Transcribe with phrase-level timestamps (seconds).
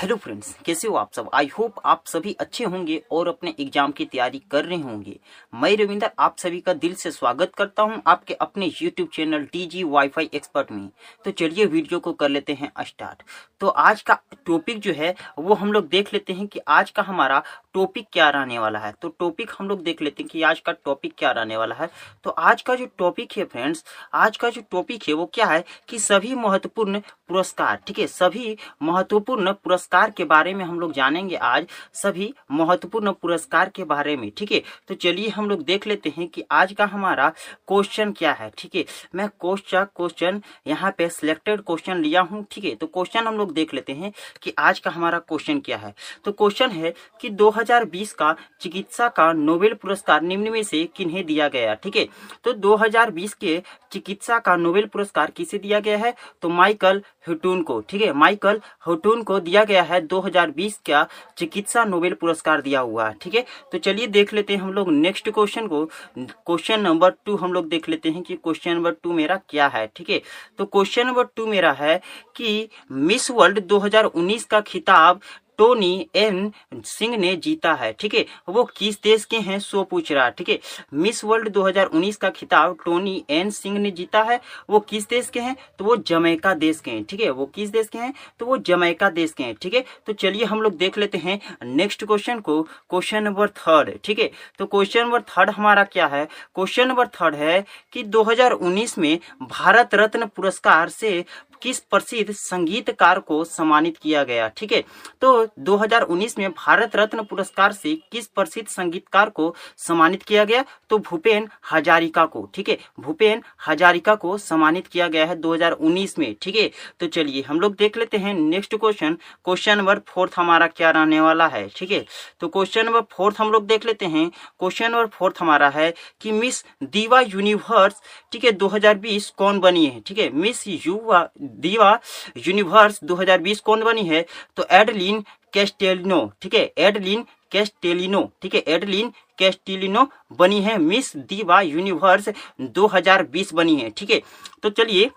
[0.00, 1.28] Hello friends, कैसे हो आप सब?
[1.34, 5.18] आई होप आप सभी अच्छे होंगे और अपने एग्ज़ाम की तैयारी कर रहे होंगे।
[5.52, 9.82] मैं रविंदर, आप सभी का दिल से स्वागत करता हूँ आपके अपने YouTube channel TG
[9.84, 10.88] wifi expert में।
[11.24, 13.22] तो चलिए वीडियो को कर लेते हैं स्टार्ट
[13.60, 17.02] तो आज का टॉपिक जो है, वो हम लोग देख लेते हैं कि आज का
[17.02, 17.42] हमारा
[17.74, 18.92] टॉपिक क्या रहने वाला है?
[19.02, 21.88] तो टॉपिक हम लोग देख लेते हैं कि आज का टॉपिक क्या रहने वाला है।
[22.24, 25.64] तो आज का जो टॉपिक है फ्रेंड्स, आज का जो टॉपिक है वो क्या है
[25.88, 28.06] कि सभी महत्वपूर्ण पुरस्कार, ठीक है?
[28.06, 34.16] सभी महत्वपूर्ण पुरस्कार के बारे में हम लोग जानेंगे आज, सभी महत्वपूर्ण पुरस्कार के बारे
[34.16, 34.62] में, ठीक है?
[34.88, 37.28] तो चलिए हम लोग देख लेते हैं कि आज का हमारा
[37.68, 38.84] क्वेश्चन क्या है, ठीक है?
[39.14, 42.74] मैं क्वेश्चन क्वेश्चन यहाँ पे सिलेक्टेड क्वेश्चन लिया हूँ, ठीक है?
[42.74, 45.94] तो क्वेश्चन हम लोग देख लेते हैं कि आज का हमारा क्वेश्चन क्या है।
[46.24, 47.30] तो क्वेश्चन है कि
[47.60, 51.74] 2020 का चिकित्सा का नोबेल पुरस्कार निम्न में से किन्हें दिया गया?
[51.74, 52.06] ठीक है
[52.44, 53.60] तो 2020 के
[53.92, 56.14] चिकित्सा का नोबेल पुरस्कार किसे दिया गया है?
[56.42, 61.06] तो माइकल हुटून को। ठीक है, माइकल हुटून को दिया गया है 2020 का
[61.38, 64.90] चिकित्सा नोबेल पुरस्कार दिया हुआ है। ठीक है तो चलिए देख लेते हैं हम लोग
[64.90, 65.84] नेक्स्ट क्वेश्चन को।
[66.18, 69.86] क्वेश्चन नंबर टू हम लोग देख लेते हैं कि क्वेश्चन नंबर टू मेरा क्या है।
[69.96, 70.20] ठीक है
[70.58, 72.00] तो क्वेश्चन नंबर टू मेरा है
[72.36, 75.20] कि मिस वर्ल्ड 2019 का खिताब
[75.60, 76.52] टोनी एन
[76.84, 78.24] सिंह ने जीता है, ठीक है?
[78.48, 80.58] वो किस देश के हैं, सो पूछ रहा है, ठीक है?
[80.94, 85.40] मिस वर्ल्ड 2019 का खिताब टोनी एन सिंह ने जीता है। वो किस देश के
[85.40, 85.56] हैं?
[85.78, 87.30] तो वो जमैका देश के हैं, ठीक है?
[87.30, 88.14] वो किस देश के हैं?
[88.38, 89.84] तो वो जमैका देश के हैं, ठीक है?
[90.06, 94.30] तो चलिए हम लोग देख लेते हैं नेक्स्ट क्वेश्चन को, क्वेश्चन नंबर थर्ड, ठीक है?
[94.58, 96.28] तो क्वेश्चन नंबर थर्ड हमारा क्या है?
[96.54, 101.24] क्वेश्चन नंबर थर्ड है कि 2019 में भारत रत्न पुरस्कार से
[101.62, 104.48] किस प्रसिद्ध संगीतकार को सम्मानित किया गया?
[104.50, 104.82] ठीक है
[105.22, 110.64] तो 2019 में भारत रत्न पुरस्कार से किस प्रसिद्ध संगीतकार को सम्मानित किया गया?
[110.90, 116.34] तो भूपेन हजारिका को, ठीक है, भूपेन हजारिका को सम्मानित किया गया है 2019 में,
[116.42, 119.16] ठीक है। तो चलिए, हम लोग देख लेते हैं next question.
[119.44, 121.66] Question number fourth हमारा क्या रहने वाला है?
[121.68, 122.04] ठीक है
[122.40, 126.32] तो क्वेश्चन नंबर फोर्थ हम लोग देख लेते हैं। क्वेश्चन नंबर फोर्थ हमारा है कि
[126.32, 128.00] मिस दीवा यूनिवर्स,
[128.32, 130.00] ठीक है 2020 कौन बनी है?
[130.00, 131.98] ठीक है, मिस युवा दीवा
[132.36, 134.26] यूनिवर्स 2020 कौन बनी है?
[134.56, 136.72] तो एडलिन कैस्टेलिनो, ठीक है?
[136.78, 138.64] एडलिन कैस्टेलिनो, ठीक है?
[138.68, 142.28] एडलिन कैस्टेलिनो बनी है, मिस दीवा यूनिवर्स
[142.60, 144.22] 2020 बनी है, ठीक है?
[144.62, 145.10] तो चलिए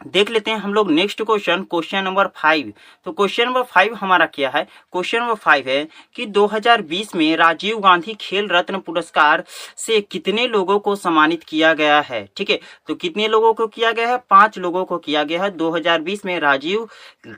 [0.00, 2.72] देख लेते हैं हम लोग next question question number five
[3.06, 4.62] तो क्वेश्चन नंबर फाइव हमारा क्या है?
[4.92, 5.86] क्वेश्चन नंबर फाइव है
[6.16, 9.44] कि 2020 में राजीव गांधी खेल रत्न पुरस्कार
[9.76, 12.24] से कितने लोगों को सम्मानित किया गया है?
[12.36, 12.58] ठीक है
[12.88, 14.16] तो कितने लोगों को किया गया है?
[14.30, 16.86] पाँच लोगों को किया गया है 2020 में राजीव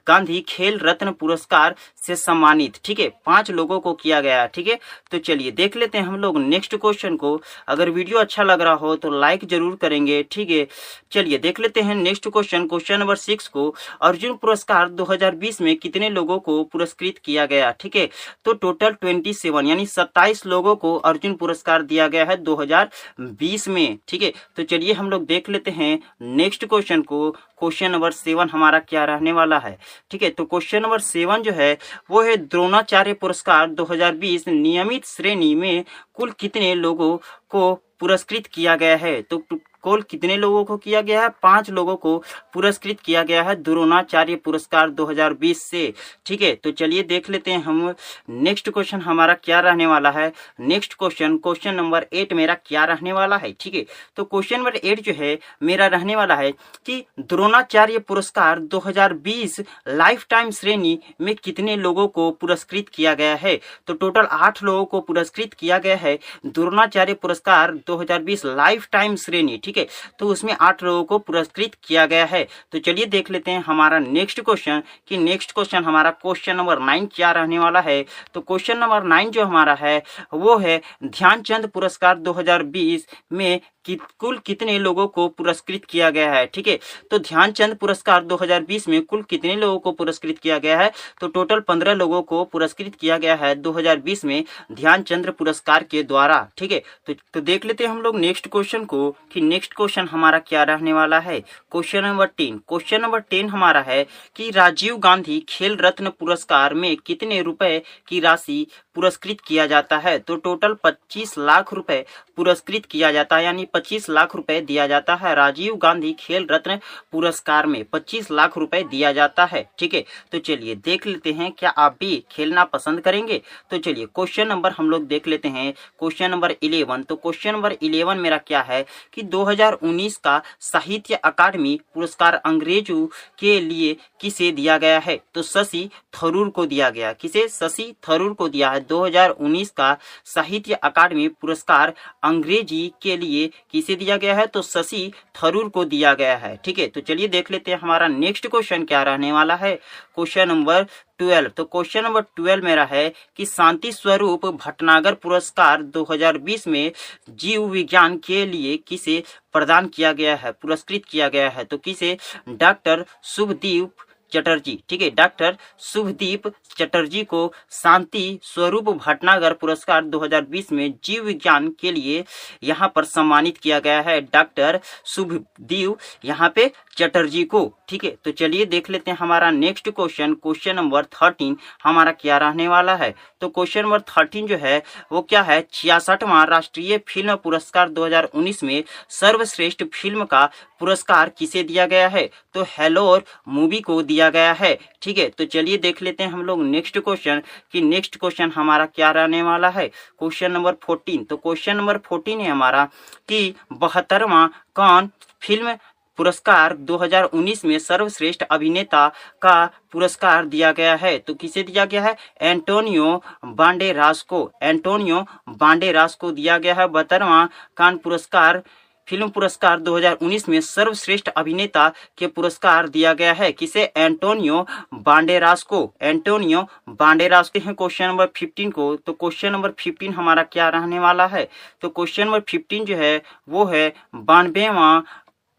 [0.08, 1.75] गांधी खेल रत्न पुरस्कार
[2.06, 4.78] से सम्मानित। ठीक है, पाँच लोगों को किया गया है। ठीक है
[5.12, 8.75] तो चलिए देख लेते हैं हम लोग नेक्स्ट क्वेश्चन को। अगर वीडियो अच्छा लग रहा
[8.75, 10.66] हो तो लाइक ज़रूर करेंगे। ठीक है,
[11.12, 15.76] चलिए देख लेते हैं next question question question number six को अर्जुन पुरस्कार 2020 में
[15.76, 17.70] कितने लोगों को पुरस्कृत किया गया?
[17.72, 18.09] ठीक है
[18.44, 24.22] तो टोटल 27 यानी 27 लोगों को अर्जुन पुरस्कार दिया गया है 2020 में। ठीक
[24.22, 25.98] है तो चलिए हम लोग देख लेते हैं
[26.37, 29.76] नेक्स्ट क्वेश्चन को। क्वेश्चन नंबर सेवन हमारा क्या रहने वाला है?
[30.10, 31.76] ठीक है तो क्वेश्चन नंबर सेवन जो है,
[32.10, 37.16] वो है द्रोणाचार्य पुरस्कार 2020 नियमित श्रेणी में कुल कितने लोगों
[37.50, 39.20] को पुरस्कृत किया गया है?
[39.22, 39.38] तो
[39.84, 41.28] कुल कितने लोगों को किया गया है?
[41.42, 42.16] पाँच लोगों को
[42.54, 45.92] पुरस्कृत किया गया है द्रोणाचार्य पुरस्कार 2020 से।
[46.26, 47.94] ठीक है तो चलिए देख लेते हैं हम
[48.28, 50.32] नेक्स्ट क्वेश्चन हमारा क्या रहने वाला है?
[50.60, 53.52] Next question question number eight मेरा क्या रहने वाला है?
[53.52, 53.84] ठीक है
[54.16, 56.50] तो क्वेश्चन नंबर एट जो है, मेरा रहने वाला है
[56.86, 63.58] कि द्रोणाचार्य पुरस्कार 2020 लाइफ टाइम श्रेणी में कितने लोगों को पुरस्कृत किया गया है?
[63.86, 69.56] तो टोटल आठ लोगों को पुरस्कृत किया गया है। द्रोणाचार्य पुरस्कार 2020 लाइफ टाइम श्रेणी
[69.68, 69.86] ठीक है?
[70.18, 73.98] तो उसमें आठ लोगों को पुरस्कृत किया गया है। तो चलिए देख लेते हैं हमारा
[73.98, 78.04] नेक्स्ट क्वेश्चन कि नेक्स्ट क्वेश्चन हमारा क्वेश्चन नंबर नाइन क्या रहने वाला है?
[78.34, 80.02] तो क्वेश्चन नंबर नाइन जो हमारा है
[80.34, 86.46] वो है ध्यानचंद पुरस्कार 2020 में कि कुल कितने लोगों को पुरस्कृत किया गया है?
[86.46, 86.78] ठीक है?
[87.10, 90.92] तो ध्यानचंद पुरस्कार 2020 में कुल कितने लोगों को पुरस्कृत किया गया है?
[91.20, 96.48] तो टोटल पंद्रह लोगों को पुरस्कृत किया गया है 2020 में ध्यानचंद पुरस्कार के द्वारा।
[96.56, 96.82] ठीक है?
[97.06, 100.62] तो, तो देख लेते हैं हम लोग नेक्स्ट क्वेश्चन को कि नेक्स्ट क्वेश्चन हमारा क्या
[100.64, 101.38] रहने वाला है?
[101.72, 104.05] Question number ten question number ten हमारा है
[104.37, 107.78] कि राजीव गांधी खेल रत्न पुरस्कार में कितने रुपए
[108.08, 108.66] की राशि
[108.98, 112.04] पुरस्कृत किया जाता है। तो टोटल 25 लाख रुपए
[112.36, 116.78] पुरस्कृत किया जाता है, यानी 25 लाख रुपए दिया जाता है राजीव गांधी खेल रत्न
[117.12, 120.04] पुरस्कार में। 25 लाख रुपए दिया जाता है, ठीक है?
[120.32, 123.40] तो चलिए देख लेते हैं, क्या आप भी खेलना पसंद करेंगे?
[123.70, 127.76] तो चलिए क्वेश्चन नंबर हम लोग देख लेते हैं। क्वेश्चन नंबर इलेवन तो क्वेश्चन नंबर
[127.82, 133.06] इलेवन मेरा क्या है कि 2019 का साहित्य अकादमी पुरस्कार अंग्रेज़ों
[133.38, 135.18] के लिए किसे दिया गया है?
[135.34, 137.48] तो शशि थरूर को दिया गया। किसे?
[137.48, 144.17] शशि थरूर को दिया है। 2019 का साहित्य अकादमी पुरस्कार अंग्रेज़ी के लिए किसे दिया
[144.17, 144.46] गया है?
[144.46, 146.87] तो शशि थरूर को दिया गया है, ठीक है?
[146.87, 149.75] तो चलिए देख लेते हैं हमारा नेक्स्ट क्वेश्चन क्या रहने वाला है।
[150.14, 150.87] Question number
[151.19, 151.49] twelve.
[151.49, 156.93] तो क्वेश्चन नंबर ट्वेल्व मेरा है कि शांति स्वरूप भटनागर पुरस्कार 2020 में
[157.31, 161.64] जीव विज्ञान के लिए किसे प्रदान किया गया है, पुरस्कृत किया गया है?
[161.64, 162.17] तो किसे?
[162.49, 163.91] डॉक्टर शुभदीप
[164.32, 165.10] चटर्जी, ठीक है?
[165.10, 166.48] डॉक्टर शुभदीप
[166.78, 172.25] चटर्जी को शांति स्वरूप भटनागर पुरस्कार 2020 में जीव विज्ञान के लिए
[172.62, 178.10] यहाँ पर सम्मानित किया गया है। डॉक्टर शुभदीप यहाँ पे चटर्जी को, ठीक है?
[178.25, 180.34] तो चलिए देख लेते हैं हमारा next question.
[180.34, 183.14] Question number thirteen हमारा क्या रहने वाला है?
[183.40, 184.82] तो क्वेश्चन नंबर थर्टीन जो है,
[185.12, 185.66] वो क्या है?
[185.72, 190.50] छियासठवा राष्ट्रीय फ़िल्म पुरस्कार 2019 में सर्वश्रेष्ठ फ़िल्म का
[190.81, 192.31] पुरस्कार किसे दिया गया है?
[192.54, 196.43] तो हेलोर मूवी को दिया गया है। ठीक है तो चलिए देख लेते हैं हम
[196.43, 197.43] लोग नेक्स्ट क्वेश्चन
[197.73, 199.87] कि नेक्स्ट क्वेश्चन हमारा क्या रहने वाला है?
[199.88, 202.85] क्वेश्चन नंबर फोर्टीन तो क्वेश्चन नंबर फोर्टीन है हमारा
[203.29, 205.11] कि बहत्तरवा कौन
[205.43, 205.76] फ़िल्म
[206.19, 209.06] पुरस्कार 2019 में सर्वश्रेष्ठ अभिनेता
[209.43, 209.55] का
[209.93, 212.17] पुरस्कार दिया गया है। तो किसे दिया गया है?
[212.41, 218.62] एंटोनियो बांडेरास को। एंटोनियो बांडेरास को दिया गया है बहत्तरवा कान पुरस्कार
[219.08, 223.93] फ़िल्म पुरस्कार 2019 में सर्वश्रेष्ठ अभिनेता के पुरस्कार दिया गया है। किसे?
[223.96, 230.14] एंटोनियो बांडेरास को। एंटोनियो बांडेरास के हैं। क्वेश्चन नंबर 15 को। तो क्वेश्चन नंबर 15
[230.14, 231.49] हमारा क्या रहने वाला है?
[231.81, 235.02] तो क्वेश्चन नंबर 15 जो है, वो है बानवेवा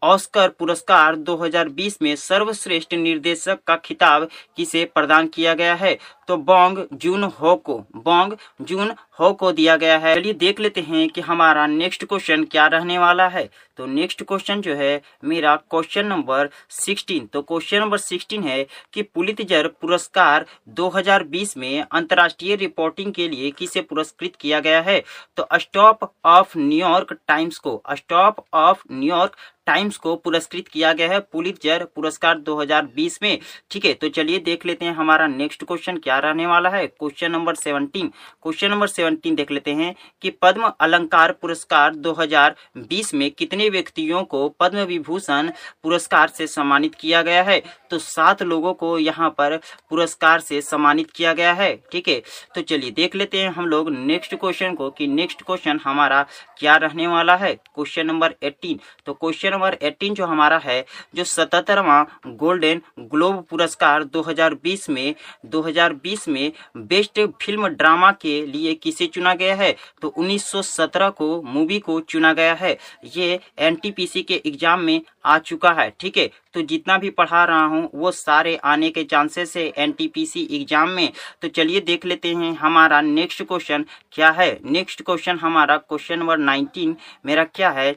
[0.02, 5.98] ऑस्कर पुरस्कार 2020 में सर्वश्रेष्ठ निर्देशक का खिताब किसे प्रदान किया गया है?
[6.30, 10.80] तो बोंग जून हो को, बोंग जून हो को दिया गया है। चलिए देख लेते
[10.80, 15.56] हैं कि हमारा नेक्स्ट क्वेश्चन क्या रहने वाला है। तो नेक्स्ट क्वेश्चन जो है, मेरा
[15.70, 23.12] क्वेश्चन नंबर 16 तो क्वेश्चन नंबर 16 है कि पुलितजर पुरस्कार 2020 में अंतर्राष्ट्रीय रिपोर्टिंग
[23.12, 25.02] के लिए किसे पुरस्कृत किया गया है?
[25.36, 29.36] तो staff of New York Times को staff of New York
[29.66, 33.38] Times को पुरस्कृत किया गया है पुलितजर पुरस्कार 2020 में।
[33.70, 37.32] ठीक है तो चलिए देख लेते हैं हमारा नेक्स्ट क्वेश्चन क्या रहने वाला है। क्वेश्चन
[37.32, 38.10] नंबर 17
[38.42, 44.48] क्वेश्चन नंबर 17 देख लेते हैं कि पद्म अलंकार पुरस्कार 2020 में कितने व्यक्तियों को
[44.60, 45.50] पद्म विभूषण
[45.82, 47.62] पुरस्कार से सम्मानित किया गया है?
[47.90, 49.56] तो सात लोगों को यहाँ पर
[49.90, 52.20] पुरस्कार से सम्मानित किया गया है। ठीक है?
[52.54, 56.24] तो चलिए देख लेते हैं हम लोग नेक्स्ट क्वेश्चन को कि नेक्स्ट क्वेश्चन हमारा
[56.58, 57.54] क्या रहने वाला है?
[57.54, 60.84] क्वेश्चन नंबर एट्टीन तो क्वेश्चन नंबर एट्टीन जो हमारा है,
[61.14, 65.14] जो सतहत्तरवा गोल्डन ग्लोब पुरस्कार 2020 में
[65.46, 69.74] 2020 में बेस्ट फ़िल्म ड्रामा के लिए किसे चुना गया है?
[70.02, 72.76] तो 1917 को मूवी को चुना गया है।
[73.16, 76.30] ये एनटीपीसी के एग्ज़ाम में आ चुका है, ठीक है?
[76.54, 81.12] तो जितना भी पढ़ा रहा हूँ, वो सारे आने के चांसेस है एनटीपीसी एग्ज़ाम में।
[81.42, 86.38] तो चलिए देख लेते हैं हमारा नेक्स्ट क्वेश्चन क्या है। नेक्स्ट क्वेश्चन हमारा क्वेश्चन नंबर
[86.38, 86.96] नाइनटीन
[87.26, 87.94] मेरा क्या है?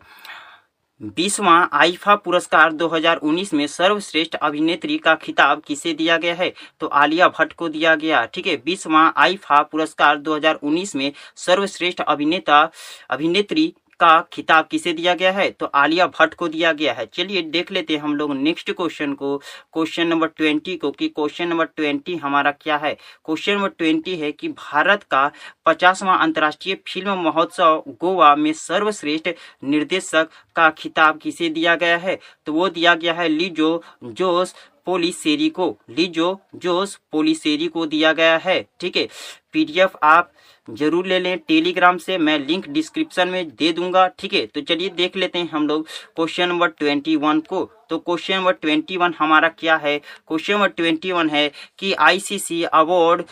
[1.01, 6.53] बीसवा आईफा पुरस्कार 2019 में सर्वश्रेष्ठ अभिनेत्री का खिताब किसे दिया गया है?
[6.79, 8.55] तो आलिया भट्ट को दिया गया, ठीक है?
[8.57, 12.69] बीसवा आईफा पुरस्कार 2019 में सर्वश्रेष्ठ अभिनेता,
[13.09, 15.49] अभिनेत्री का खिताब किसे दिया गया है?
[15.51, 19.13] तो आलिया भट्ट को दिया गया है। चलिए देख लेते हैं हम लोग नेक्स्ट क्वेश्चन
[19.13, 19.37] को।
[19.73, 22.93] क्वेश्चन नंबर ट्वेंटी को कि क्वेश्चन नंबर ट्वेंटी हमारा क्या है?
[23.25, 25.31] क्वेश्चन नंबर ट्वेंटी है कि भारत का
[25.65, 29.29] पचासवां अंतर्राष्ट्रीय फ़िल्म महोत्सव गोवा में सर्वश्रेष्ठ
[29.63, 32.19] निर्देशक का खिताब किसे दिया गया है?
[32.45, 38.37] तो वो दिया गया है लीजो जोस पोलिसेरी को, लीजो जोस पोलिसेरी को दिया गया
[38.37, 39.07] है, ठीक है?
[39.53, 40.31] पीडीएफ आप
[40.67, 44.45] ज़रूर ले लें, टेलीग्राम से मैं लिंक डिस्क्रिप्शन में दे दूँगा, ठीक है?
[44.45, 48.53] तो चलिए देख लेते हैं हम लोग क्वेश्चन नंबर ट्वेंटी वन को। तो क्वेश्चन नंबर
[48.53, 49.97] ट्वेंटी वन हमारा क्या है?
[50.27, 53.23] क्वेश्चन नंबर ट्वेंटी वन है कि ICC award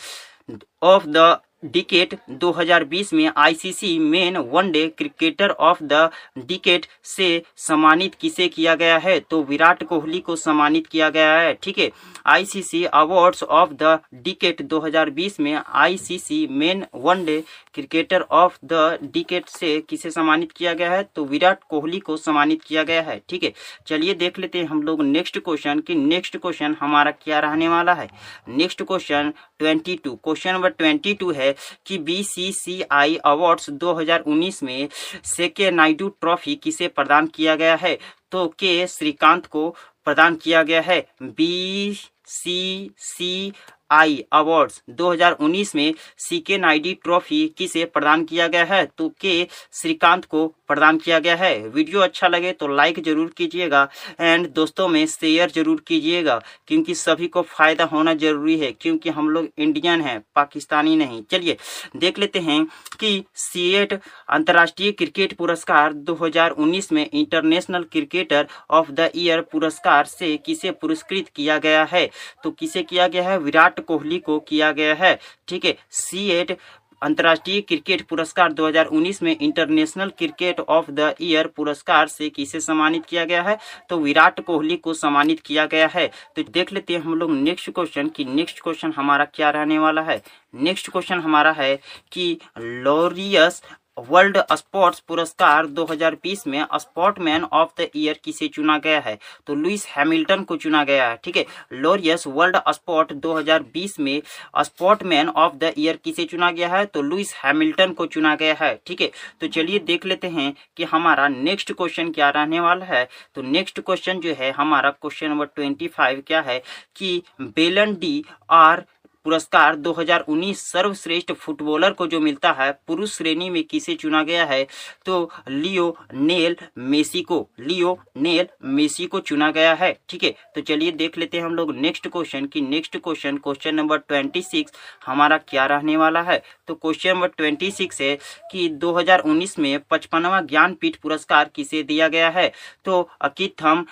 [0.82, 8.48] of the decade 2020 में ICC men one day cricketer of the decade से सम्मानित किसे
[8.48, 9.20] किया गया है?
[9.20, 11.92] तो विराट कोहली को सम्मानित किया गया है, ठीक है?
[12.28, 19.80] ICC awards of the decade 2020 में ICC men one day cricketer of the decade से
[19.90, 21.04] किसे सम्मानित किया गया है?
[21.16, 23.54] तो विराट कोहली को सम्मानित किया गया है, ठीक है?
[23.88, 27.94] चलिए देख लेते हैं हम लोग नेक्स्ट क्वेश्चन कि नेक्स्ट क्वेश्चन हमारा क्या रहने वाला
[27.94, 28.10] है?
[28.48, 31.51] नेक्स्ट क्वेश्चन 22 क्वेश्चन नंबर 22 है
[31.86, 34.90] कि बीसीसीआई अवार्ड्स 2019 में
[35.24, 38.00] सेके नायडू ट्रॉफी किसे प्रदान किया गया है?
[38.32, 43.54] तो के श्रीकांत को प्रदान किया गया है। बी सी सी
[43.92, 48.86] आई अवार्ड्स। 2019 में सीके नाइडी ट्रॉफी किसे प्रदान किया गया है?
[48.88, 53.88] तो के श्रीकांत को प्रदान किया गया है। वीडियो अच्छा लगे तो लाइक ज़रूर कीजिएगा
[54.20, 59.30] एंड दोस्तों में शेयर ज़रूर कीजिएगा, क्योंकि सभी को फ़ायदा होना ज़रूरी है, क्योंकि हम
[59.30, 61.58] लोग इंडियन हैं, पाकिस्तानी नहीं। चलिए,
[61.96, 62.66] देख लेते हैं
[63.00, 63.94] कि सीएट
[64.30, 71.58] अंतर्राष्ट्रीय क्रिकेट पुरस्कार 2019 में international cricketer of the year पुरस्कार से किसे पुरस्कृत किया
[71.60, 72.10] गया है?
[72.44, 73.38] तो किसे किया गया है?
[73.82, 76.58] कोहली को किया गया है। ठीक है सी एट
[77.02, 83.26] अंतर्राष्ट्रीय क्रिकेट पुरस्कार 2019 में international cricket of the year पुरस्कार से किसे सम्मानित किया
[83.26, 83.58] गया है?
[83.90, 87.70] तो विराट कोहली को सम्मानित किया गया है। तो देख लेते हैं हम लोग नेक्स्ट
[87.70, 90.22] क्वेश्चन कि नेक्स्ट क्वेश्चन हमारा क्या रहने वाला है?
[90.56, 91.80] नेक्स्ट क्वेश्चन हमारा है
[92.12, 93.62] कि लॉरियस
[94.10, 99.18] वर्ल्ड स्पोर्ट्स पुरस्कार 2020 में स्पोर्टमैन ऑफ़ द ईयर किसे चुना गया है?
[99.48, 101.46] तो लुइस हैमिल्टन को चुना गया है, ठीक है?
[101.74, 104.22] लोरियस वर्ल्ड स्पोर्ट 2020 में
[104.62, 106.86] स्पोर्टमैन ऑफ़ द ईयर किसे चुना गया है?
[106.86, 109.12] तो लुइस हैमिल्टन को चुना गया है, ठीक है?
[109.42, 113.80] तो चलिए देख लेते हैं कि हमारा नेक्स्ट क्वेश्चन क्या रहने वाला है। तो नेक्स्ट
[113.80, 116.62] क्वेश्चन जो है, हमारा क्वेश्चन नंबर ट्वेंटी क्या है
[116.96, 118.84] कि बेलन डी आर
[119.26, 124.66] पुरस्कार 2019 सर्वश्रेष्ठ फुटबॉलर को जो मिलता है, पुरुष श्रेणी में किसे चुना गया है?
[125.06, 130.34] तो लियो नेल मेसी को लियो नेल मेसी को चुना गया है, ठीक है?
[130.56, 134.42] तो चलिए देख लेते हैं हम लोग नेक्स्ट क्वेश्चन की। Next question question number twenty
[134.42, 134.74] six
[135.06, 136.42] हमारा क्या रहने वाला है?
[136.68, 138.18] तो क्वेश्चन नंबर ट्वेंटी सिक्स है
[138.52, 142.52] कि 2019 में पचपनवा ज्ञानपीठ पुरस्कार किसे दिया गया है?
[142.86, 143.86] तो अकिथम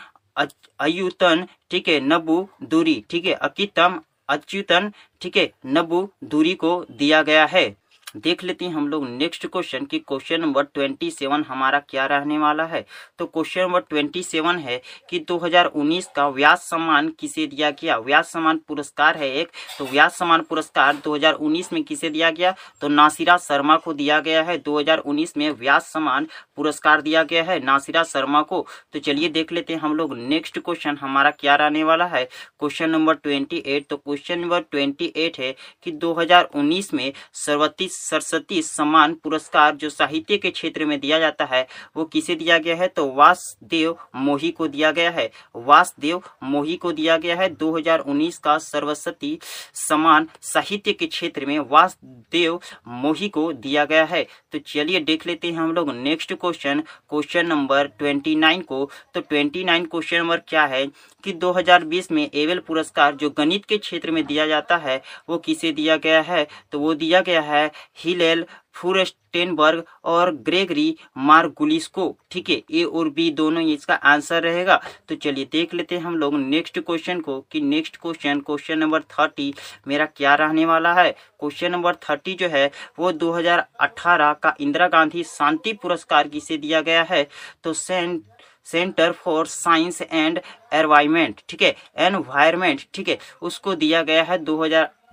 [0.80, 2.00] अयुतन, ठीक है?
[2.00, 3.34] नबू दूरी ठीक है?
[3.34, 7.66] अकितम अच्युतन ठीक है नब्बू दूरी को दिया गया है।
[8.16, 12.38] देख लेते हैं हम लोग नेक्स्ट क्वेश्चन की क्वेश्चन नंबर ट्वेंटी सेवन हमारा क्या रहने
[12.38, 12.86] वाला है?
[13.20, 17.98] तो क्वेश्चन नंबर ट्वेंटी सेवन है कि 2019 का व्यास सम्मान किसे दिया गया?
[17.98, 22.54] व्यास सम्मान पुरस्कार है एक तो व्यास सम्मान पुरस्कार 2019 में किसे दिया गया?
[22.82, 27.60] तो नासिरा शर्मा को दिया गया है। 2019 में व्यास सम्मान पुरस्कार दिया गया है
[27.66, 31.84] नासिरा शर्मा को। तो चलिए देख लेते हैं हम लोग नेक्स्ट क्वेश्चन हमारा क्या रहने
[31.84, 32.28] वाला है?
[32.60, 38.62] क्वेश्चन नंबर ट्वेंटी तो क्वेश्चन नंबर ट्वेंटी है कि दो हज़ार उन्नीस में सर्वतीस सरस्वती
[38.62, 42.88] सम्मान पुरस्कार जो साहित्य के क्षेत्र में दिया जाता है, वो किसे दिया गया है?
[42.88, 48.58] तो वासदेव मोही को दिया गया है। वासदेव मोही को दिया गया है। 2019 का
[48.58, 49.40] सरस्वती
[49.74, 55.48] सम्मान साहित्य के क्षेत्र में वासदेव मोही को दिया गया है। तो चलिए देख लेते
[55.48, 56.80] हैं हम लोग next question.
[57.10, 60.88] Question number twenty को। तो ट्वेंटी क्वेश्चन नंबर क्या है?
[61.24, 65.72] कि 2020 में एवेल पुरस्कार जो गणित के क्षेत्र में दिया जाता है, वो किसे
[65.72, 66.48] दिया गया है?
[66.72, 73.10] तो वो दिया गया है हिलेल, फूरस्टेनबर्ग और ग्रेगरी मार्गुलिस को ठीक है, ए और
[73.10, 74.80] बी दोनों इसका आंसर रहेगा।
[75.10, 79.02] तो चलिए देख लेते हैं हम लोग नेक्स्ट क्वेश्चन को कि next question question number
[79.12, 79.54] thirty,
[79.88, 81.12] मेरा क्या रहने वाला है?
[81.40, 82.70] क्वेश्चन नंबर थर्टी जो है,
[83.00, 87.28] वो 2018 का इंदिरा गांधी शांति पुरस्कार किसे दिया गया है।
[87.64, 88.24] तो cent,
[88.68, 90.40] centre for science and
[90.74, 94.38] environment ठीक है एनवायरमेंट ठीक है, उसको दिया गया है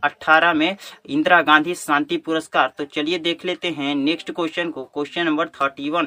[0.05, 0.77] 2018 में
[1.07, 5.91] इंदिरा गांधी शांति पुरस्कार। तो चलिए देख लेते हैं नेक्स्ट क्वेश्चन को। Question number thirty
[5.91, 6.07] one.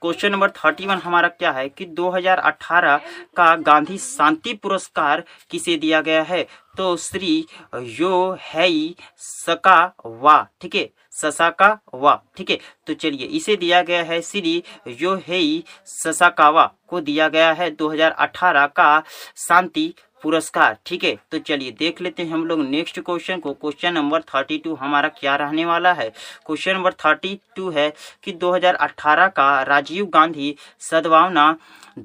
[0.00, 2.96] Question number thirty one हमारा क्या है कि 2018
[3.36, 6.46] का गांधी शांति पुरस्कार किसे दिया गया है?
[6.76, 10.88] तो श्री यो है सका वा ठीक है?
[11.10, 12.58] ससाका वा ठीक है?
[12.86, 18.66] तो चलिए इसे दिया गया है श्री यो है ससाकावा को दिया गया है। 2018
[18.66, 19.02] का
[19.36, 19.94] शांति
[20.26, 21.16] पुरस्कार, ठीक है?
[21.30, 25.08] तो चलिए देख लेते हैं हम लोग नेक्स्ट क्वेश्चन को। क्वेश्चन नंबर थर्टी टू हमारा
[25.08, 26.10] क्या रहने वाला है?
[26.46, 27.92] क्वेश्चन नंबर थर्टी टू है
[28.22, 31.56] कि 2018 का राजीव गांधी सद्भावना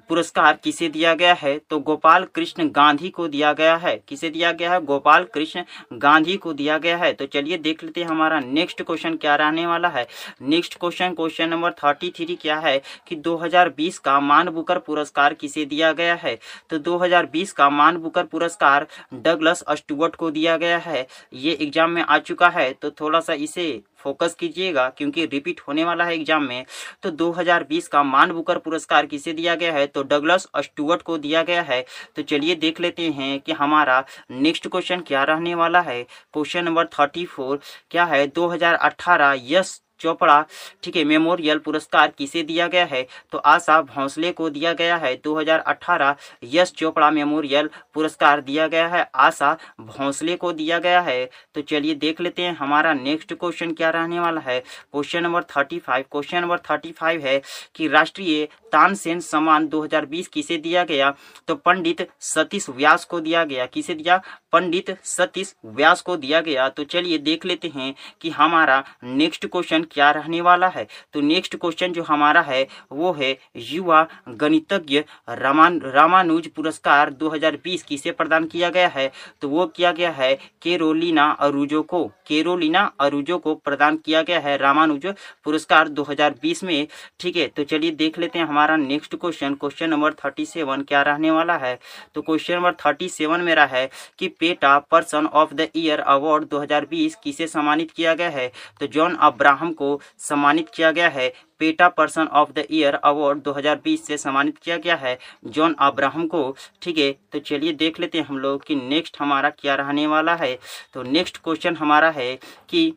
[0.09, 1.57] पुरस्कार किसे दिया गया है?
[1.69, 4.81] तो गोपाल कृष्ण गांधी को दिया गया है। किसे दिया गया है?
[4.81, 5.63] गोपाल कृष्ण
[5.93, 9.65] गांधी को दिया गया है। तो चलिए देख लेते हैं हमारा नेक्स्ट क्वेश्चन क्या रहने
[9.65, 10.07] वाला है?
[10.41, 15.65] Next question question number thirty three क्या है कि 2020 का मान बुकर पुरस्कार किसे
[15.65, 16.39] दिया गया है?
[16.69, 22.01] तो 2020 का मान बुकर पुरस्कार डगलस स्टुअर्ट को दिया गया है। ये एग्ज़ाम में
[22.03, 26.43] आ चुका है तो थोड़ा सा इसे फोकस कीजिएगा, क्योंकि रिपीट होने वाला है एग्ज़ाम
[26.43, 26.65] में।
[27.03, 29.85] तो 2020 का मान बुकर पुरस्कार किसे दिया गया है?
[29.87, 31.83] तो डगलस स्टुअर्ट को दिया गया है।
[32.15, 36.85] तो चलिए देख लेते हैं कि हमारा नेक्स्ट क्वेश्चन क्या रहने वाला है। क्वेश्चन नंबर
[36.89, 38.25] थर्टी क्या है?
[38.29, 40.43] 2018 यस चोपड़ा,
[40.83, 43.05] ठीक है, मेमोरियल पुरस्कार किसे दिया गया है?
[43.31, 49.09] तो आशा भोंसले को दिया गया है। 2018 यश चोपड़ा मेमोरियल पुरस्कार दिया गया है।
[49.15, 53.89] आशा भोंसले को दिया गया है। तो चलिए देख लेते हैं हमारा नेक्स्ट क्वेश्चन क्या
[53.89, 57.41] रहने वाला है। Question number thirty five, question number thirty five है
[57.75, 61.13] कि राष्ट्रीय तानसेन सम्मान 2020 किसे दिया गया?
[61.47, 64.21] तो पंडित सतीश व्यास को दिया गया। किसे दिया?
[64.51, 69.83] पंडित सतीश व्यास को दिया गया। तो चलिए देख लेते हैं कि हमारा नेक्स्ट क्वेश्चन
[69.91, 70.87] क्या रहने वाला है?
[71.13, 78.11] तो नेक्स्ट क्वेश्चन जो हमारा है, वो है युवा गणितज्ञ रामान, रामानुज पुरस्कार 2020 किसे
[78.11, 79.11] प्रदान किया गया है?
[79.41, 84.57] तो वो किया गया है केरोलिना अरूजो को। केरोलिना अरूजो को प्रदान किया गया है
[84.57, 85.05] रामानुज
[85.43, 86.87] पुरस्कार 2020 में।
[87.19, 91.31] ठीक है तो चलिए देख लेते हैं हमारा नेक्स्ट क्वेश्चन क्वेश्चन नंबर 37 क्या रहने
[91.31, 91.77] वाला है?
[92.15, 97.47] तो क्वेश्चन नंबर 37 मेरा है कि PETA person of the year award 2020 किसे
[97.47, 98.51] सम्मानित किया गया है?
[98.79, 104.05] तो जॉन अब्राहम को सम्मानित किया गया है। PETA person of the year award 2020
[104.05, 108.25] से सम्मानित किया गया है। जॉन अब्राहम को, ठीक है तो चलिए देख लेते हैं
[108.25, 110.57] हम लोग कि नेक्स्ट हमारा क्या रहने वाला है।
[110.93, 112.35] तो नेक्स्ट क्वेश्चन हमारा है
[112.69, 112.93] कि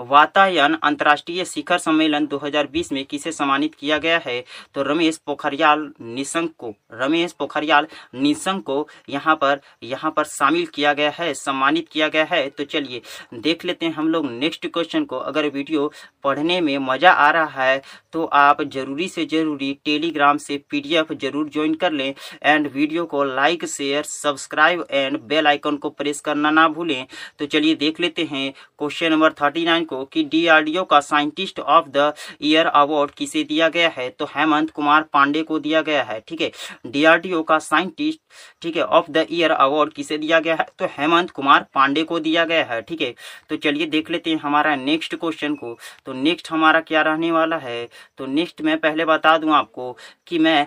[0.00, 4.44] वातायन अंतर्राष्ट्रीय शिखर सम्मेलन 2020 में किसे सम्मानित किया गया है?
[4.74, 10.92] तो रमेश पोखरियाल निशंक को, रमेश पोखरियाल निशंक को यहाँ पर यहाँ पर शामिल किया
[10.92, 13.02] गया है, सम्मानित किया गया है। तो चलिए,
[13.34, 15.92] देख लेते हैं हम लोग नेक्स्ट क्वेश्चन को। अगर वीडियो
[16.24, 21.48] पढ़ने में मज़ा आ रहा है तो आप ज़रूरी से ज़रूरी टेलीग्राम से पीडीएफ ज़रूर
[21.48, 26.50] ज्वाइन कर लें एंड वीडियो को like share subscribe and bell icon को प्रेस करना
[26.50, 27.06] ना भूलें।
[27.38, 31.88] तो चलिए देख लेते हैं क्वेश्चन नंबर थर्टी नाइन को कि डीआरडीओ का scientist of
[31.88, 32.12] the
[32.42, 34.08] year award किसे दिया गया है?
[34.10, 36.50] तो हेमंत कुमार पांडे को दिया गया है, ठीक है?
[36.86, 38.20] डीआरडीओ का साइंटिस्ट
[38.62, 40.66] ठीक है ऑफ़ द ईयर अवार्ड किसे दिया गया है?
[40.78, 43.14] तो हेमंत कुमार पांडे को दिया गया है, ठीक है?
[43.50, 45.76] तो चलिए देख लेते हैं हमारा नेक्स्ट क्वेश्चन को।
[46.06, 47.88] तो नेक्स्ट हमारा क्या रहने वाला है?
[48.18, 49.92] तो नेक्स्ट मैं पहले बता दूँ आपको
[50.26, 50.66] कि मैं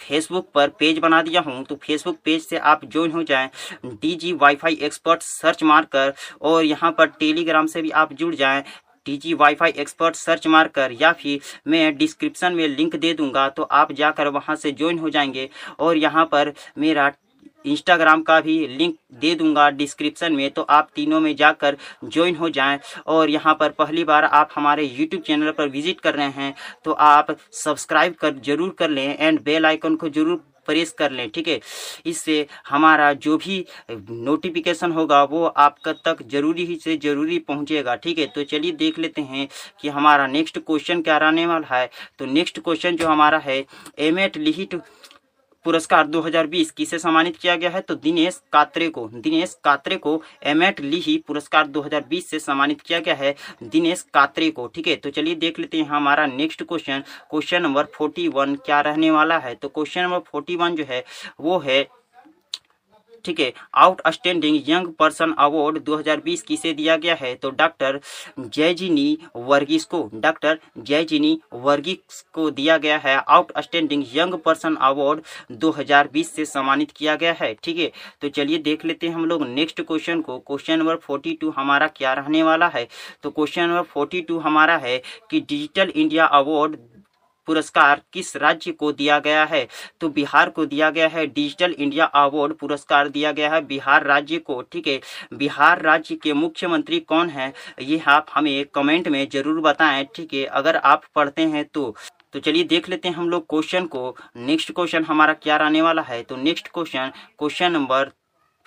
[0.00, 3.48] फेसबुक पर पेज बना दिया हूँ। तो फेसबुक पेज से आप ज्वाइन हो जाएँ।
[3.84, 8.62] D G wifi expert search मारकर और यहाँ पर टेलीग्राम से भी आप जुड़ जाएँ।
[9.06, 13.92] टीजी वाईफाई एक्सपर्ट सर्च मारकर या फिर मैं डिस्क्रिप्शन में लिंक दे दूँगा तो आप
[13.92, 15.48] जाकर वहाँ से ज्वाइन हो जाएँगे।
[15.78, 17.08] और यहाँ पर मेरा
[17.64, 22.50] इंस्टाग्राम का भी लिंक दे दूँगा डिस्क्रिप्शन में तो आप तीनों में जाकर ज्वाइन हो
[22.50, 26.54] जाएँ। और यहाँ पर पहली बार आप हमारे यूट्यूब चैनल पर विज़िट कर रहे हैं
[26.84, 31.28] तो आप सब्सक्राइब कर, ज़रूर कर लें एंड बेल आइकन को ज़रूर प्रेस कर लें,
[31.30, 31.60] ठीक है?
[32.06, 38.18] इससे हमारा जो भी नोटिफिकेशन होगा, वो आप तक ज़रूरी ही से ज़रूरी पहुंचेगा, ठीक
[38.18, 38.26] है?
[38.26, 39.48] तो चलिए देख लेते हैं
[39.80, 43.64] कि हमारा नेक्स्ट क्वेश्चन क्या रहने वाला है। तो नेक्स्ट क्वेश्चन जो हमारा है
[44.00, 44.80] एम लिहिट
[45.64, 47.80] पुरस्कार 2020 किसे सम्मानित किया गया है?
[47.80, 53.14] तो दिनेश कात्रे को। दिनेश कात्रे को एमेट लीही पुरस्कार 2020 से सम्मानित किया गया
[53.14, 57.62] है दिनेश कात्रे को। ठीक है तो चलिए देख लेते हैं हमारा नेक्स्ट क्वेश्चन। क्वेश्चन
[57.62, 59.54] नंबर 41 क्या रहने वाला है?
[59.54, 61.04] तो क्वेश्चन नंबर 41 जो है,
[61.40, 61.86] वो है
[63.24, 67.34] ठीक है आउटस्टैंडिंग यंग पर्सन अवार्ड 2020 किसे दिया गया है?
[67.34, 68.00] तो डॉक्टर
[68.40, 75.20] जयजिनी वर्गीस को डॉक्टर जयजिनी वर्गीस को दिया गया है। आउटस्टैंडिंग यंग पर्सन अवार्ड
[75.52, 77.90] 2020 से सम्मानित किया गया है, ठीक है?
[78.20, 82.12] तो चलिए देख लेते हैं हम लोग नेक्स्ट क्वेश्चन को। क्वेश्चन नंबर 42 हमारा क्या
[82.12, 82.86] रहने वाला है?
[83.22, 86.76] तो क्वेश्चन नंबर 42 हमारा है कि डिजिटल इंडिया अवार्ड
[87.48, 89.66] पुरस्कार किस राज्य को दिया गया है?
[90.00, 94.38] तो बिहार को दिया गया है, डिजिटल इंडिया अवार्ड पुरस्कार दिया गया है बिहार राज्य
[94.40, 95.00] को, ठीक है?
[95.34, 100.44] बिहार राज्य के मुख्यमंत्री कौन है, ये आप हमें कमेंट में ज़रूर बताएँ, ठीक है?
[100.44, 101.94] अगर आप पढ़ते हैं तो
[102.34, 106.02] तो चलिए देख लेते हैं हम लोग क्वेश्चन को। नेक्स्ट क्वेश्चन हमारा क्या रहने वाला
[106.02, 106.22] है?
[106.22, 108.10] तो next question question number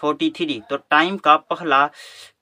[0.01, 1.89] forty three तो टाइम का पहला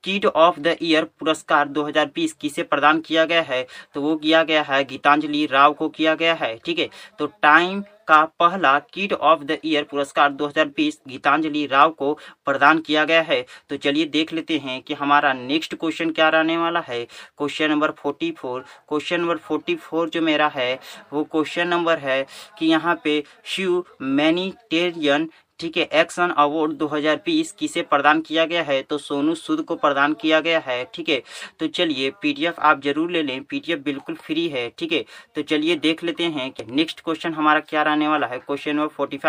[0.04, 3.66] किड ऑफ़ द ईयर पुरस्कार 2020 किसे प्रदान किया गया है?
[3.94, 6.90] तो वो किया गया है, गीतांजलि राव को किया गया है, ठीक है?
[7.20, 12.14] तो टाइम का पहला किड ऑफ़ द ईयर पुरस्कार 2020 गीतांजलि राव को
[12.46, 16.58] प्रदान किया गया है। तो चलिए देख लेते हैं कि हमारा नेक्स्ट क्वेश्चन क्या रहने
[16.58, 17.04] वाला है।
[17.38, 20.80] क्वेश्चन नंबर 44 क्वेश्चन नंबर 44 जो मेरा है,
[21.14, 22.26] वो क्वेश्चन नंबर है
[22.60, 28.82] कि यहाँ पे शिव मैनिटेरियन ठीक है एक्शन अवार्ड 2020 किसे प्रदान किया गया है?
[28.82, 31.22] तो सोनू सूद को प्रदान किया गया है, ठीक है?
[31.60, 35.04] तो चलिए पीडीएफ आप ज़रूर ले लें। पीडीएफ बिल्कुल फ्री है, ठीक है?
[35.36, 38.38] तो चलिए देख लेते हैं कि नेक्स्ट क्वेश्चन हमारा क्या रहने वाला है?
[38.40, 39.20] क्वेश्चन नंबर फोर्टी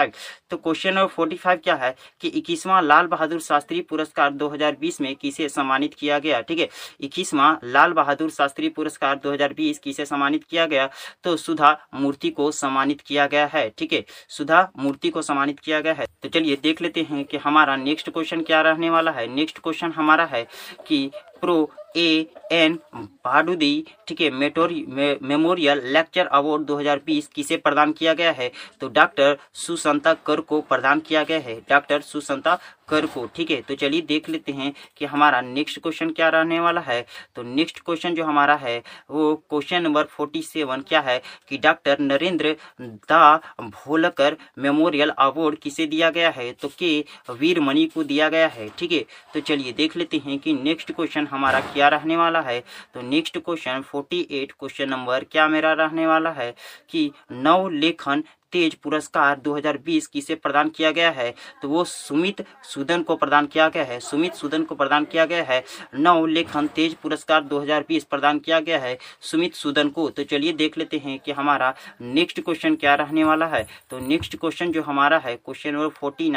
[0.50, 1.94] तो क्वेश्चन नंबर फोर्टी क्या है?
[2.20, 6.40] कि इक्कीसवां लाल बहादुर शास्त्री पुरस्कार दो हज़ार बीस में किसे सम्मानित किया गया?
[6.40, 6.68] ठीक है?
[7.00, 10.88] इक्कीसवां लाल बहादुर शास्त्री पुरस्कार दो हज़ार बीस किसे सम्मानित किया गया?
[11.24, 14.04] तो सुधा मूर्ति को सम्मानित किया गया है, ठीक है?
[14.28, 18.10] सुधा मूर्ति को सम्मानित किया गया है। तो चलिए देख लेते हैं कि हमारा नेक्स्ट
[18.10, 19.26] क्वेश्चन क्या रहने वाला है?
[19.34, 20.46] नेक्स्ट क्वेश्चन हमारा है
[20.86, 22.78] कि प्रो ए एन
[23.24, 24.84] भाडुदी ठीक है मेटोरी
[25.22, 28.50] मेमोरियल लेक्चर अवार्ड 2020 किसे प्रदान किया गया है?
[28.80, 32.58] तो डॉक्टर सुसंता कर को प्रदान किया गया है। डॉक्टर सुसंता
[32.90, 33.60] कर को ठीक है?
[33.62, 37.04] तो चलिए देख लेते हैं कि हमारा नेक्स्ट क्वेश्चन क्या रहने वाला है?
[37.36, 41.98] तो नेक्स्ट क्वेश्चन जो हमारा है, वो क्वेश्चन नंबर फोर्टी सेवन क्या है कि डॉक्टर
[42.00, 46.50] नरेंद्र दा भोलकर मेमोरियल अवार्ड किसे दिया गया है?
[46.52, 46.92] तो के
[47.30, 49.04] वीरमणि को दिया गया है, ठीक है?
[49.34, 52.60] तो चलिए देख लेते हैं कि नेक्स्ट क्वेश्चन हमारा क्या रहने वाला है?
[52.94, 56.54] तो next question forty eight question number क्या मेरा रहने वाला है?
[56.90, 63.02] कि नव लेखन तेज पुरस्कार 2020 किसे प्रदान किया गया है। तो वो सुमित सुदन
[63.02, 65.62] को प्रदान किया गया है। सुमित सुदन को प्रदान किया गया है।
[65.94, 70.78] नव लेखन तेज पुरस्कार 2020 प्रदान किया गया है सुमित सुदन को। तो चलिए देख
[70.78, 75.18] लेते हैं कि हमारा नेक्स्ट क्वेश्चन क्या रहने वाला है। तो नेक्स्ट क्वेश्चन जो हमारा
[75.18, 76.30] है, क्वेश्चन नंबर फोर्टी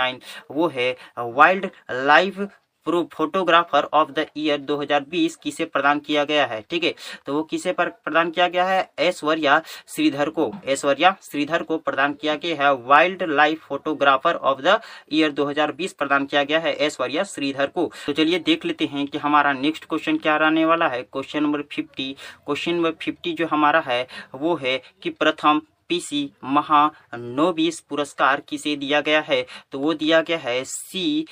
[0.52, 0.96] वो है,
[1.92, 2.48] wildlife
[2.88, 6.62] photographer of the year 2020 किसे प्रदान किया गया है?
[6.70, 6.94] ठीक है
[7.26, 8.92] तो वो किसे पर प्रदान किया गया है?
[9.00, 12.74] ऐश्वर्या श्रीधर को। ऐश्वर्या श्रीधर को प्रदान किया गया है।
[13.24, 14.80] Wildlife photographer of the
[15.12, 19.18] year 2020 प्रदान किया गया है ऐश्वर्या श्रीधर को। तो चलिए देख लेते हैं कि
[19.18, 22.16] हमारा नेक्स्ट क्वेश्चन क्या रहने वाला है। Question number fifty.
[22.46, 29.02] Question number fifty जो हमारा है, वो है कि प्रथम पीसी महानोबिस पुरस्कार किसे दिया
[29.02, 29.46] गया है?
[29.72, 31.26] तो वो दिया गया है सी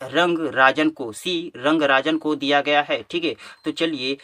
[0.00, 3.34] रंग राजन को, सी रंग राजन को दिया गया है, ठीक है?
[3.64, 4.16] तो चलिए,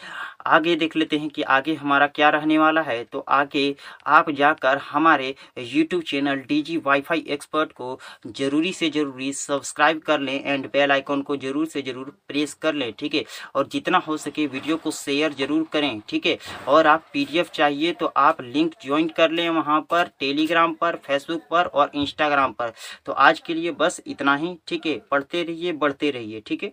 [0.47, 3.75] आगे देख लेते हैं कि आगे हमारा क्या रहने वाला है। तो आगे
[4.09, 10.43] आप जाकर हमारे YouTube channel DG WiFi expert को ज़रूरी से ज़रूरी सब्सक्राइब कर लें
[10.45, 13.25] एंड बेल आइकॉन को ज़रूर से ज़रूर प्रेस कर लें, ठीक है?
[13.55, 16.37] और जितना हो सके वीडियो को शेयर ज़रूर करें, ठीक है?
[16.69, 21.43] और आप पीडीएफ चाहिए तो आप लिंक ज्वाइन कर लें वहाँ पर टेलीग्राम पर फेसबुक
[21.51, 22.73] पर और इंस्टाग्राम पर।
[23.07, 24.99] तो आज के लिए बस इतना ही, ठीक है?
[25.11, 26.72] पढ़ते रहिए। बढ़ते रहिए ठीक है?